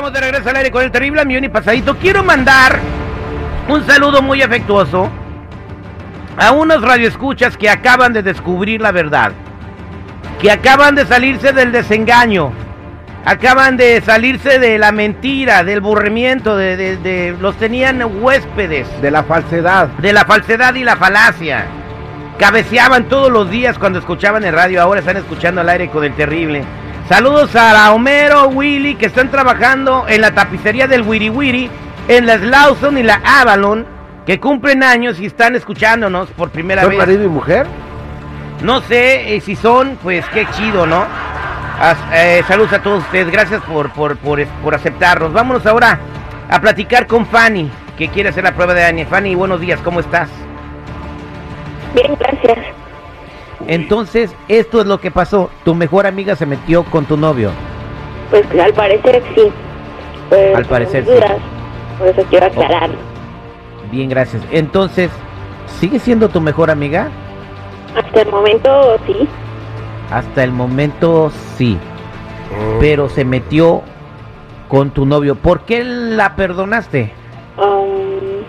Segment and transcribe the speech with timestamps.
[0.00, 1.94] Estamos de regreso al aire con el terrible millón y pasadito.
[1.98, 2.78] Quiero mandar
[3.68, 5.10] un saludo muy afectuoso
[6.38, 9.32] a unos radioescuchas que acaban de descubrir la verdad,
[10.40, 12.50] que acaban de salirse del desengaño,
[13.26, 19.10] acaban de salirse de la mentira, del burrimiento, de, de- de- los tenían huéspedes, De
[19.10, 19.88] la falsedad.
[19.98, 21.66] de la falsedad y la falacia.
[22.38, 26.14] Cabeceaban todos los días cuando escuchaban el radio, ahora están escuchando al aire con el
[26.14, 26.64] terrible.
[27.10, 31.68] Saludos a Homero, Willy, que están trabajando en la tapicería del Wiri Wiri,
[32.06, 33.84] en la Slauson y la Avalon,
[34.24, 36.98] que cumplen años y están escuchándonos por primera ¿Son vez.
[37.00, 37.66] marido y mujer?
[38.62, 41.04] No sé eh, si son, pues qué chido, ¿no?
[41.80, 45.32] As- eh, saludos a todos ustedes, gracias por, por, por, por aceptarnos.
[45.32, 45.98] Vámonos ahora
[46.48, 47.68] a platicar con Fanny,
[47.98, 49.06] que quiere hacer la prueba de ADN.
[49.08, 50.28] Fanny, buenos días, ¿cómo estás?
[51.92, 52.58] Bien, gracias.
[53.74, 55.48] Entonces, esto es lo que pasó.
[55.64, 57.50] Tu mejor amiga se metió con tu novio.
[58.30, 59.42] Pues al parecer sí.
[60.28, 61.10] Pues, Al parecer sí.
[61.98, 62.90] Por eso quiero aclarar.
[63.90, 64.42] Bien, gracias.
[64.50, 65.10] Entonces,
[65.78, 67.08] ¿sigue siendo tu mejor amiga?
[67.96, 69.28] Hasta el momento sí.
[70.10, 71.78] Hasta el momento sí,
[72.50, 72.80] Mm.
[72.80, 73.82] pero se metió
[74.68, 75.36] con tu novio.
[75.36, 77.12] ¿Por qué la perdonaste?
[77.56, 78.42] Um,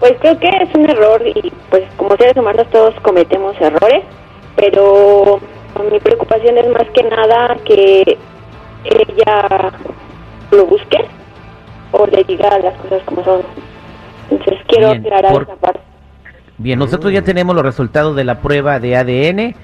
[0.00, 4.02] pues creo que es un error y pues como seres humanos todos cometemos errores,
[4.56, 5.40] pero
[5.90, 8.18] mi preocupación es más que nada que
[8.84, 9.72] ella
[10.50, 10.98] lo busque
[11.92, 13.42] o le diga las cosas como son.
[14.30, 15.80] Entonces quiero Bien, aclarar por- esa parte.
[16.58, 19.54] Bien, nosotros ya tenemos los resultados de la prueba de ADN.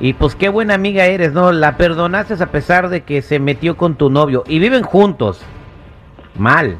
[0.00, 1.50] Y pues qué buena amiga eres, ¿no?
[1.52, 4.44] La perdonaste a pesar de que se metió con tu novio.
[4.46, 5.42] Y viven juntos.
[6.38, 6.78] Mal.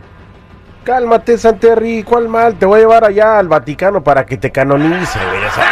[0.85, 2.55] Cálmate, Santerri, ¿cuál mal?
[2.55, 5.45] Te voy a llevar allá al Vaticano para que te canonice, güey.
[5.45, 5.65] O sea,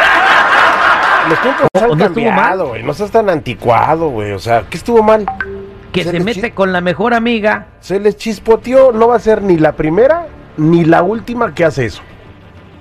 [1.29, 2.83] los tiempos ¿No- han no estuvo cambiado, güey.
[2.83, 4.31] No seas tan anticuado, güey.
[4.33, 5.25] O sea, ¿qué estuvo mal?
[5.91, 7.67] Que Se mete con la mejor amiga.
[7.79, 10.27] Se les chispoteó, no va a ser ni la primera
[10.57, 12.01] ni la última que hace eso.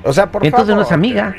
[0.04, 0.80] O sea, por Entonces favor.
[0.82, 1.34] no es amiga.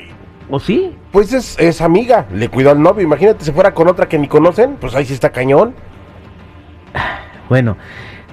[0.49, 0.95] ¿O sí?
[1.11, 3.03] Pues es, es amiga, le cuidó al novio.
[3.03, 5.75] Imagínate si fuera con otra que ni conocen, pues ahí sí está cañón.
[7.49, 7.77] Bueno,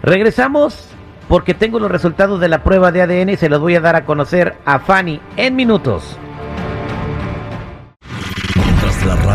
[0.03, 0.89] regresamos
[1.29, 3.97] porque tengo los resultados de la prueba de ADN y se los voy a dar
[3.97, 6.19] a conocer a Fanny en minutos.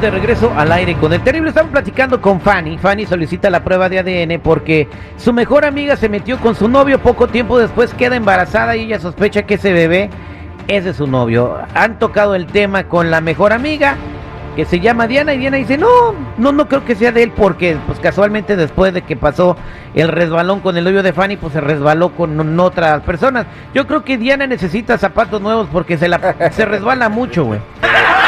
[0.00, 1.48] De regreso al aire con el terrible.
[1.50, 2.76] Estamos platicando con Fanny.
[2.78, 6.98] Fanny solicita la prueba de ADN porque su mejor amiga se metió con su novio.
[6.98, 10.10] Poco tiempo después queda embarazada y ella sospecha que ese bebé
[10.68, 11.56] es de su novio.
[11.74, 13.96] Han tocado el tema con la mejor amiga
[14.56, 15.88] que se llama Diana y Diana dice no,
[16.38, 19.56] no, no creo que sea de él porque pues casualmente después de que pasó
[19.94, 23.46] el resbalón con el novio de Fanny pues se resbaló con otras personas.
[23.72, 27.60] Yo creo que Diana necesita zapatos nuevos porque se la se resbala mucho, güey.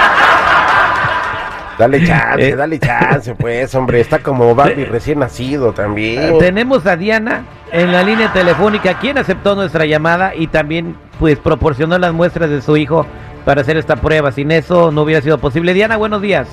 [1.78, 2.56] Dale chance, Eh.
[2.56, 4.00] dale chance, pues, hombre.
[4.00, 6.38] Está como Barbie recién nacido también.
[6.38, 11.98] Tenemos a Diana en la línea telefónica, quien aceptó nuestra llamada y también pues proporcionó
[11.98, 13.06] las muestras de su hijo
[13.44, 14.32] para hacer esta prueba.
[14.32, 15.75] Sin eso no hubiera sido posible.
[15.75, 16.48] Diana, buenos días.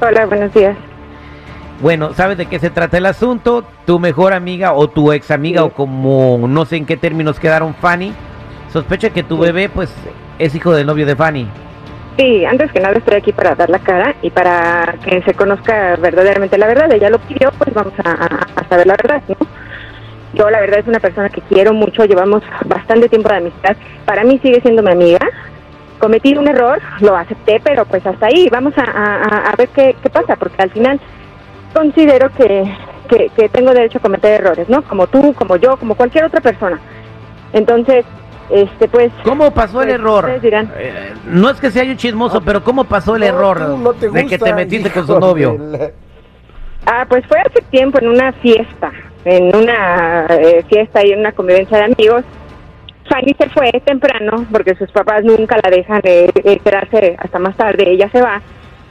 [0.00, 0.76] Hola, buenos días.
[1.80, 3.64] Bueno, ¿sabes de qué se trata el asunto?
[3.84, 5.66] Tu mejor amiga o tu ex amiga Sí.
[5.66, 8.12] o como no sé en qué términos quedaron Fanny,
[8.72, 9.42] sospecha que tu Sí.
[9.42, 9.92] bebé pues
[10.38, 11.48] es hijo del novio de Fanny.
[12.16, 15.96] Sí, antes que nada estoy aquí para dar la cara y para que se conozca
[15.96, 16.92] verdaderamente la verdad.
[16.92, 19.36] Ella lo pidió, pues vamos a, saber la verdad, ¿no?
[20.34, 23.76] Yo la verdad es una persona que quiero mucho, llevamos bastante tiempo de amistad.
[24.04, 25.28] Para mí sigue siendo mi amiga.
[25.98, 28.48] Cometí un error, lo acepté, pero pues hasta ahí.
[28.50, 31.00] Vamos a, ver qué, qué pasa, porque al final
[31.72, 32.64] considero que,
[33.08, 34.82] que, que tengo derecho a cometer errores, ¿no?
[34.82, 36.78] Como tú, como yo, como cualquier otra persona.
[37.52, 38.04] Entonces,
[38.50, 39.10] este pues...
[39.24, 40.40] ¿Cómo pasó el Pues, error?
[40.40, 40.72] dirán.
[40.76, 44.26] Eh, no es que sea un chismoso, pero ¿cómo pasó el No, error no de
[44.26, 45.56] que te metiste con su novio?
[45.58, 45.90] la-
[46.86, 48.92] Ah, pues fue hace tiempo en una fiesta,
[49.24, 52.24] en una eh, fiesta y en una convivencia de amigos.
[53.08, 57.56] Fanny se fue temprano porque sus papás nunca la dejan de, de quedarse hasta más
[57.56, 58.42] tarde, ella se va.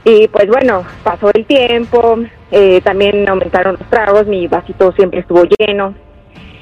[0.05, 2.17] Y pues bueno, pasó el tiempo,
[2.51, 5.93] eh, también aumentaron los tragos, mi vasito siempre estuvo lleno.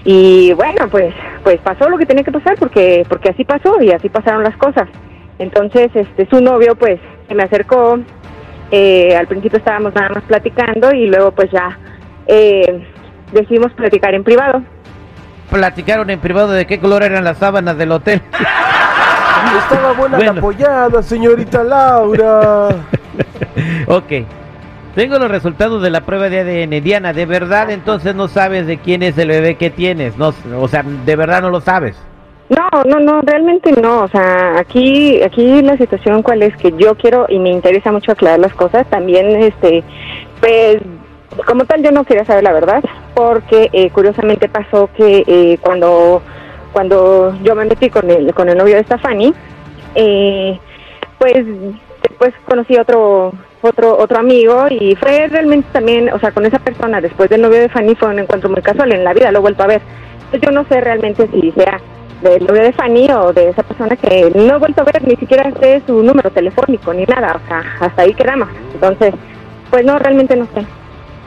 [0.04, 1.14] Y bueno, pues
[1.44, 4.56] pues pasó lo que tenía que pasar porque porque así pasó y así pasaron las
[4.58, 4.88] cosas.
[5.40, 8.00] Entonces, este su novio pues se me acercó,
[8.72, 11.78] eh, al principio estábamos nada más platicando y luego pues ya
[12.28, 12.84] eh,
[13.32, 14.64] decidimos platicar en privado.
[15.52, 18.22] Platicaron en privado de qué color eran las sábanas del hotel.
[19.70, 20.34] Estaba buena Bueno.
[20.34, 22.70] la apoyada, señorita Laura.
[23.88, 24.12] Ok.
[24.96, 26.84] Tengo los resultados de la prueba de ADN.
[26.84, 30.18] Diana, ¿de verdad entonces no sabes de quién es el bebé que tienes?
[30.18, 31.96] No, o sea, ¿de verdad no lo sabes?
[32.50, 34.02] No, no, no, realmente no.
[34.02, 38.12] O sea, aquí, aquí la situación cuál es que yo quiero y me interesa mucho
[38.12, 38.86] aclarar las cosas.
[38.90, 39.82] También, este,
[40.42, 40.80] pues,
[41.46, 42.84] como tal, yo no quería saber la verdad,
[43.16, 46.22] porque eh, curiosamente pasó que eh, cuando,
[46.74, 49.34] cuando yo me metí con el, con el novio de Stefani,
[49.96, 50.60] eh,
[51.18, 51.46] pues
[52.02, 57.00] después conocí otro otro otro amigo y fue realmente también, o sea, con esa persona
[57.00, 59.42] después del novio de Fanny fue un encuentro muy casual en la vida, lo he
[59.42, 59.82] vuelto a ver.
[60.26, 61.80] Entonces, yo no sé realmente si sea
[62.22, 65.16] del novio de Fanny o de esa persona que no he vuelto a ver, ni
[65.16, 68.50] siquiera sé su número telefónico ni nada, o sea, hasta ahí quedamos.
[68.74, 69.14] Entonces,
[69.70, 70.66] pues no, realmente no sé.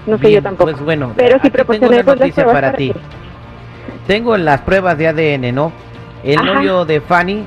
[0.06, 0.70] No sé Bien, yo tampoco.
[0.70, 2.92] Pues bueno, Pero sí tengo una noticia para ti.
[4.06, 5.72] Tengo las pruebas de ADN, ¿no?
[6.22, 6.54] El Ajá.
[6.54, 7.44] novio de Fanny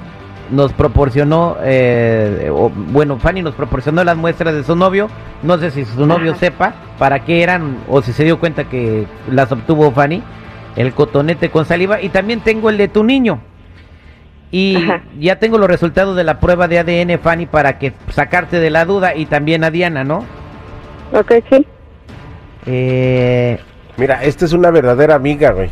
[0.51, 5.09] nos proporcionó, eh, o- bueno, Fanny nos proporcionó las muestras de su novio.
[5.43, 6.39] No sé si su novio Ajá.
[6.39, 10.23] sepa para qué eran o si se dio cuenta que las obtuvo Fanny.
[10.75, 12.01] El cotonete con saliva.
[12.01, 13.39] Y también tengo el de tu niño.
[14.51, 15.01] Y Ajá.
[15.19, 18.85] ya tengo los resultados de la prueba de ADN, Fanny, para que sacarte de la
[18.85, 19.15] duda.
[19.15, 20.23] Y también a Diana, ¿no?
[21.13, 21.65] Ok, sí.
[22.65, 23.59] Eh,
[23.97, 25.69] Mira, esta es una verdadera amiga, güey.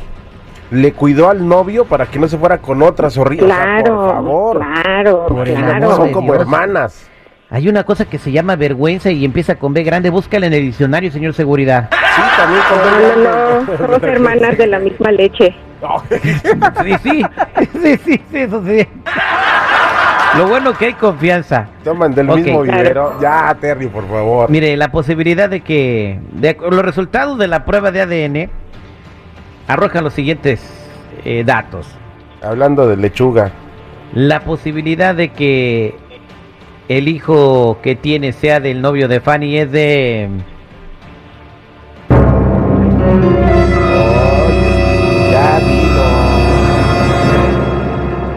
[0.72, 3.46] Le cuidó al novio para que no se fuera con otras horribles.
[3.54, 4.58] Claro, por favor.
[4.58, 5.96] claro, Por claro.
[5.96, 7.08] Son como hermanas.
[7.52, 10.10] Hay una cosa que se llama vergüenza y empieza con B grande.
[10.10, 11.90] Búscala en el diccionario, señor seguridad.
[11.92, 15.56] Sí, también con No, no, no, somos hermanas de la misma leche.
[16.10, 18.88] Sí, sí, sí, sí, sí, eso sí.
[20.38, 21.68] Lo bueno que hay confianza.
[21.84, 23.18] Toman del mismo vivero.
[23.22, 24.50] Ya, Terry, por favor.
[24.50, 28.50] Mire, la posibilidad de que de- los resultados de la prueba de ADN
[29.68, 30.62] arrojan los siguientes
[31.24, 31.88] eh, datos.
[32.42, 33.52] Hablando de lechuga.
[34.14, 35.96] La posibilidad de que
[36.88, 40.30] el hijo que tiene sea del novio de Fanny es de...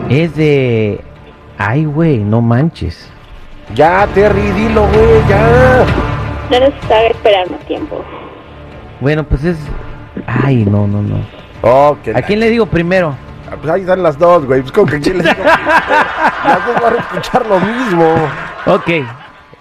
[0.08, 1.04] Es de...
[1.58, 3.10] Ay, güey, no manches.
[3.74, 5.84] Ya, Terry, dilo, güey, ya.
[6.50, 6.72] No nos
[7.10, 8.02] esperar más tiempo.
[9.00, 9.58] Bueno, pues es...
[10.28, 11.16] Ay, no, no, no.
[11.62, 13.14] Oh, ¿A quién le digo primero?
[13.50, 14.60] Ah, Pues ahí están las dos, güey.
[14.60, 15.44] Pues como que quién les digo.
[16.44, 18.14] las dos van a escuchar lo mismo.
[18.66, 18.90] Ok.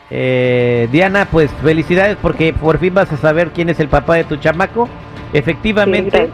[0.09, 4.25] Eh, Diana, pues felicidades porque por fin vas a saber quién es el papá de
[4.25, 4.89] tu chamaco.
[5.33, 6.29] Efectivamente,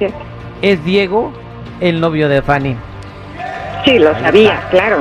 [0.62, 1.32] es Diego,
[1.80, 2.76] el novio de Fanny.
[3.86, 4.98] Sí, lo sabía, claro,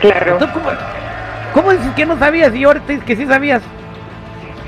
[0.00, 0.36] claro.
[0.38, 0.66] ¿Tú ¿Cómo,
[1.52, 3.62] cómo dices que no sabías y ahorita dices que sí sabías?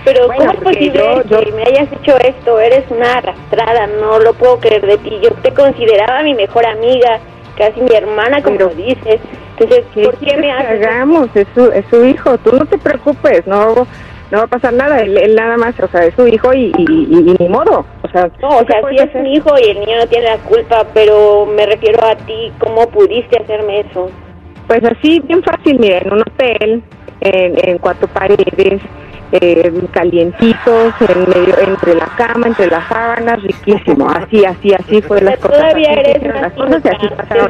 [0.06, 2.58] Pero Bueno, ¿cómo es posible yo- yo- que me hayas hecho esto?
[2.60, 5.18] Eres una arrastrada, no lo puedo creer de ti.
[5.22, 7.18] Yo te consideraba mi mejor amiga,
[7.58, 9.20] casi mi hermana, como Pero- dices.
[9.58, 11.28] Entonces, ¿Qué ¿por qué me que haces hagamos?
[11.34, 13.74] Es su, es su hijo, tú no te preocupes, no,
[14.30, 16.72] no va a pasar nada, él, él nada más, o sea, es su hijo y,
[16.76, 19.54] y, y- y ni modo, o sea, No, o ¿qué sea, sí es mi hijo
[19.58, 23.80] y el niño no tiene la culpa, pero me refiero a ti, ¿cómo pudiste hacerme
[23.80, 24.10] eso?
[24.68, 26.82] Pues así, bien fácil, mira, en un hotel,
[27.22, 28.82] en, en cuatro paredes,
[29.32, 35.20] eh, calientitos, en medio, entre la cama, entre las sábanas, riquísimo, así, así, así fue
[35.20, 35.58] las cosas.
[35.58, 37.48] Todavía así eres una las cosas y así pasaron.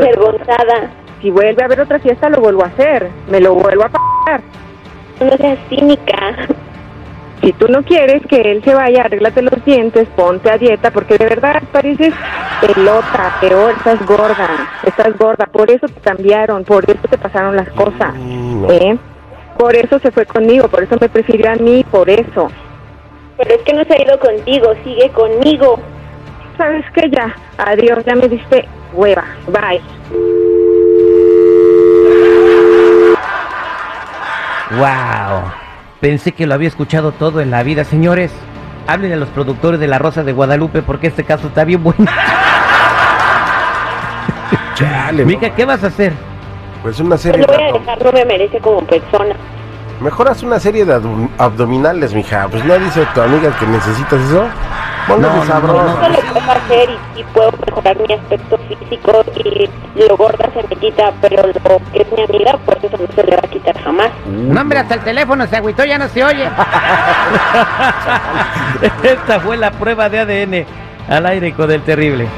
[1.23, 4.41] Si vuelve a haber otra fiesta, lo vuelvo a hacer, me lo vuelvo a pagar.
[5.21, 6.37] No seas cínica.
[7.43, 11.17] Si tú no quieres que él se vaya, arréglate los dientes, ponte a dieta, porque
[11.19, 12.13] de verdad pareces
[12.61, 14.49] pelota, peor, estás gorda,
[14.85, 18.71] estás gorda, por eso te cambiaron, por eso te pasaron las cosas, Mm, no.
[18.73, 18.99] ¿eh?
[19.59, 22.49] Por eso se fue conmigo, por eso me prefirió a mí, por eso.
[23.39, 25.81] Pero es que no se ha ido contigo, sigue conmigo.
[26.59, 27.11] ¿Sabes qué?
[27.11, 29.81] Ya, adiós, ya me diste hueva, bye.
[34.79, 35.51] ¡Wow!
[36.01, 38.33] Pensé que lo había escuchado todo en la vida, señores.
[38.87, 42.05] Hablen a los productores de La Rosa de Guadalupe porque este caso está bien bueno.
[44.75, 45.55] Chale, Mica.
[45.55, 46.13] ¿qué vas a hacer?
[46.87, 49.35] Pues una Pues serie lo de voy a abdom- dejar, no me merece como persona.
[50.01, 52.47] Mejor haz una serie de abdom- abdominales, mija.
[52.49, 54.45] Pues no dice tu amiga que necesitas eso.
[55.09, 55.83] Póngale No, no, sabroso.
[55.85, 59.69] no, Eso lo puedo hacer y, y puedo mejorar mi aspecto físico y
[60.09, 61.53] lo gorda se me quita, pero lo
[61.93, 64.11] que es mi amiga, pues eso no se le va a quitar jamás.
[64.29, 66.45] No, hombre, hasta el teléfono se agüitó, ya no se oye.
[69.03, 70.67] Esta fue la prueba de ADN
[71.13, 72.29] al aire con el terrible.